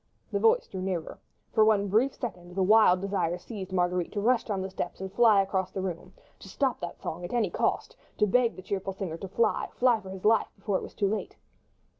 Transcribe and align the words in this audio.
The 0.31 0.39
voice 0.39 0.65
drew 0.65 0.81
nearer; 0.81 1.19
for 1.53 1.63
one 1.63 1.87
brief 1.87 2.15
second 2.15 2.55
the 2.55 2.63
wild 2.63 3.01
desire 3.01 3.37
seized 3.37 3.71
Marguerite 3.71 4.11
to 4.13 4.19
rush 4.19 4.43
down 4.45 4.63
the 4.63 4.69
steps 4.71 4.99
and 4.99 5.13
fly 5.13 5.43
across 5.43 5.69
the 5.69 5.79
room, 5.83 6.13
to 6.39 6.49
stop 6.49 6.79
that 6.79 6.99
song 6.99 7.23
at 7.23 7.33
any 7.33 7.51
cost, 7.51 7.95
to 8.17 8.25
beg 8.25 8.55
the 8.55 8.63
cheerful 8.63 8.93
singer 8.93 9.17
to 9.17 9.27
fly—fly 9.27 9.99
for 9.99 10.09
his 10.09 10.25
life, 10.25 10.47
before 10.55 10.79
it 10.79 10.83
be 10.83 10.89
too 10.89 11.07
late. 11.07 11.35